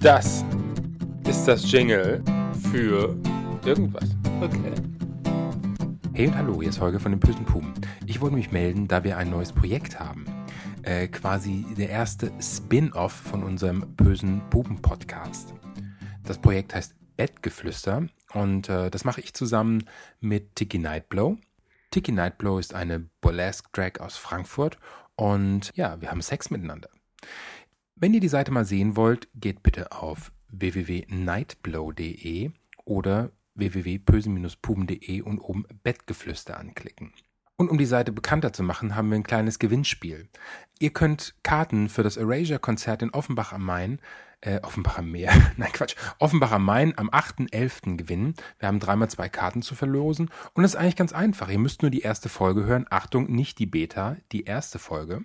Das 0.00 0.44
ist 1.26 1.46
das 1.46 1.70
Jingle 1.70 2.22
für 2.70 3.16
irgendwas. 3.64 4.04
Okay. 4.40 4.72
Hey 6.12 6.28
und 6.28 6.36
hallo, 6.36 6.60
hier 6.60 6.68
ist 6.68 6.80
Holger 6.80 7.00
von 7.00 7.12
den 7.12 7.20
bösen 7.20 7.44
Puben. 7.44 7.74
Ich 8.06 8.20
wollte 8.20 8.36
mich 8.36 8.52
melden, 8.52 8.88
da 8.88 9.04
wir 9.04 9.16
ein 9.16 9.30
neues 9.30 9.52
Projekt 9.52 9.98
haben. 9.98 10.26
Äh, 10.82 11.08
quasi 11.08 11.66
der 11.76 11.90
erste 11.90 12.30
Spin-off 12.40 13.12
von 13.12 13.42
unserem 13.42 13.94
bösen 13.96 14.42
Puben-Podcast. 14.50 15.54
Das 16.24 16.38
Projekt 16.38 16.74
heißt 16.74 16.94
Bettgeflüster 17.16 18.06
und 18.34 18.68
äh, 18.68 18.90
das 18.90 19.04
mache 19.04 19.20
ich 19.20 19.34
zusammen 19.34 19.84
mit 20.20 20.54
Tiki 20.56 20.78
Nightblow. 20.78 21.38
Tiki 21.90 22.12
Nightblow 22.12 22.58
ist 22.58 22.74
eine 22.74 23.00
Burlesque-Drag 23.20 24.00
aus 24.00 24.16
Frankfurt 24.16 24.78
und 25.16 25.72
ja, 25.74 26.00
wir 26.00 26.10
haben 26.10 26.20
Sex 26.20 26.50
miteinander. 26.50 26.90
Wenn 27.98 28.12
ihr 28.12 28.20
die 28.20 28.28
Seite 28.28 28.50
mal 28.50 28.66
sehen 28.66 28.94
wollt, 28.94 29.26
geht 29.34 29.62
bitte 29.62 29.90
auf 29.90 30.30
www.nightblow.de 30.50 32.50
oder 32.84 33.30
www.pösen-puben.de 33.54 35.22
und 35.22 35.38
oben 35.38 35.64
Bettgeflüster 35.82 36.60
anklicken. 36.60 37.14
Und 37.56 37.70
um 37.70 37.78
die 37.78 37.86
Seite 37.86 38.12
bekannter 38.12 38.52
zu 38.52 38.62
machen, 38.62 38.96
haben 38.96 39.08
wir 39.08 39.16
ein 39.16 39.22
kleines 39.22 39.58
Gewinnspiel. 39.58 40.28
Ihr 40.78 40.92
könnt 40.92 41.36
Karten 41.42 41.88
für 41.88 42.02
das 42.02 42.18
Erasure-Konzert 42.18 43.00
in 43.00 43.14
Offenbach 43.14 43.54
am 43.54 43.64
Main, 43.64 43.98
äh, 44.42 44.60
Offenbach 44.60 44.98
am 44.98 45.10
Meer, 45.10 45.32
nein 45.56 45.72
Quatsch, 45.72 45.96
Offenbach 46.18 46.52
am 46.52 46.66
Main 46.66 46.92
am 46.98 47.08
8.11. 47.08 47.96
gewinnen. 47.96 48.34
Wir 48.58 48.68
haben 48.68 48.78
dreimal 48.78 49.08
zwei 49.08 49.30
Karten 49.30 49.62
zu 49.62 49.74
verlosen 49.74 50.28
und 50.52 50.64
es 50.64 50.74
ist 50.74 50.76
eigentlich 50.76 50.96
ganz 50.96 51.14
einfach. 51.14 51.48
Ihr 51.48 51.58
müsst 51.58 51.80
nur 51.80 51.90
die 51.90 52.02
erste 52.02 52.28
Folge 52.28 52.66
hören. 52.66 52.84
Achtung, 52.90 53.32
nicht 53.32 53.58
die 53.58 53.64
Beta, 53.64 54.18
die 54.32 54.44
erste 54.44 54.78
Folge. 54.78 55.24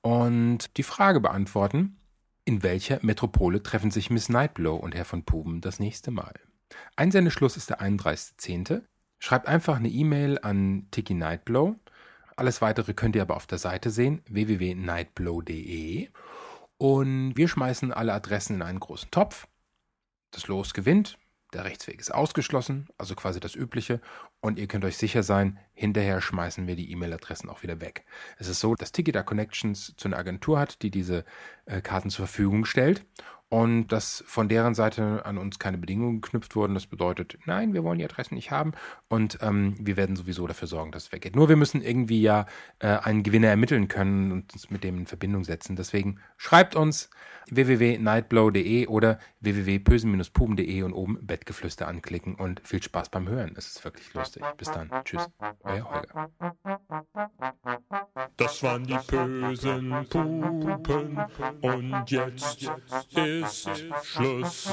Und 0.00 0.78
die 0.78 0.82
Frage 0.82 1.20
beantworten, 1.20 1.98
in 2.46 2.62
welcher 2.62 3.00
Metropole 3.02 3.62
treffen 3.62 3.90
sich 3.90 4.08
Miss 4.08 4.28
Nightblow 4.28 4.76
und 4.76 4.94
Herr 4.94 5.04
von 5.04 5.24
Puben 5.24 5.60
das 5.60 5.80
nächste 5.80 6.12
Mal? 6.12 6.32
Einsendeschluss 6.94 7.56
ist 7.56 7.70
der 7.70 7.80
31.10. 7.80 8.82
Schreibt 9.18 9.48
einfach 9.48 9.76
eine 9.76 9.88
E-Mail 9.88 10.38
an 10.38 10.86
Tiki 10.92 11.14
Nightblow. 11.14 11.74
Alles 12.36 12.62
weitere 12.62 12.94
könnt 12.94 13.16
ihr 13.16 13.22
aber 13.22 13.36
auf 13.36 13.48
der 13.48 13.58
Seite 13.58 13.90
sehen, 13.90 14.22
www.nightblow.de. 14.28 16.08
Und 16.78 17.36
wir 17.36 17.48
schmeißen 17.48 17.92
alle 17.92 18.12
Adressen 18.12 18.56
in 18.56 18.62
einen 18.62 18.80
großen 18.80 19.10
Topf. 19.10 19.48
Das 20.30 20.46
Los 20.46 20.72
gewinnt. 20.72 21.18
Der 21.56 21.64
Rechtsweg 21.64 21.98
ist 22.00 22.12
ausgeschlossen, 22.12 22.86
also 22.98 23.14
quasi 23.14 23.40
das 23.40 23.54
Übliche. 23.54 24.02
Und 24.42 24.58
ihr 24.58 24.66
könnt 24.66 24.84
euch 24.84 24.98
sicher 24.98 25.22
sein, 25.22 25.58
hinterher 25.72 26.20
schmeißen 26.20 26.66
wir 26.66 26.76
die 26.76 26.92
E-Mail-Adressen 26.92 27.48
auch 27.48 27.62
wieder 27.62 27.80
weg. 27.80 28.04
Es 28.36 28.46
ist 28.48 28.60
so, 28.60 28.74
dass 28.74 28.92
Tikida 28.92 29.22
Connections 29.22 29.94
zu 29.96 30.08
einer 30.08 30.18
Agentur 30.18 30.58
hat, 30.58 30.82
die 30.82 30.90
diese 30.90 31.24
äh, 31.64 31.80
Karten 31.80 32.10
zur 32.10 32.26
Verfügung 32.26 32.66
stellt 32.66 33.06
und 33.48 33.88
dass 33.88 34.24
von 34.26 34.48
deren 34.48 34.74
Seite 34.74 35.24
an 35.24 35.38
uns 35.38 35.58
keine 35.58 35.78
Bedingungen 35.78 36.20
geknüpft 36.20 36.56
wurden. 36.56 36.74
Das 36.74 36.86
bedeutet, 36.86 37.38
nein, 37.46 37.74
wir 37.74 37.84
wollen 37.84 37.98
die 37.98 38.04
Adressen 38.04 38.34
nicht 38.34 38.50
haben 38.50 38.72
und 39.08 39.38
ähm, 39.40 39.76
wir 39.78 39.96
werden 39.96 40.16
sowieso 40.16 40.46
dafür 40.46 40.66
sorgen, 40.66 40.90
dass 40.90 41.04
es 41.04 41.12
weggeht. 41.12 41.36
Nur 41.36 41.48
wir 41.48 41.56
müssen 41.56 41.82
irgendwie 41.82 42.20
ja 42.20 42.46
äh, 42.80 42.88
einen 42.88 43.22
Gewinner 43.22 43.48
ermitteln 43.48 43.88
können 43.88 44.32
und 44.32 44.52
uns 44.52 44.70
mit 44.70 44.82
dem 44.82 44.98
in 44.98 45.06
Verbindung 45.06 45.44
setzen. 45.44 45.76
Deswegen 45.76 46.18
schreibt 46.36 46.74
uns 46.74 47.08
www.nightblow.de 47.50 48.88
oder 48.88 49.18
www.pösen-puben.de 49.40 50.82
und 50.82 50.92
oben 50.92 51.24
Bettgeflüster 51.24 51.86
anklicken 51.86 52.34
und 52.34 52.60
viel 52.66 52.82
Spaß 52.82 53.10
beim 53.10 53.28
Hören. 53.28 53.54
Es 53.56 53.68
ist 53.68 53.84
wirklich 53.84 54.12
lustig. 54.14 54.42
Bis 54.56 54.70
dann. 54.70 54.90
Tschüss. 55.04 55.28
Euer 55.62 55.88
Holger. 55.88 56.30
Das 58.36 58.62
waren 58.62 58.84
die 58.84 58.98
bösen 59.08 59.90
Pupen 60.08 61.18
und 61.62 62.10
jetzt 62.10 62.70
ist 63.42 63.68
Schluss. 64.02 64.68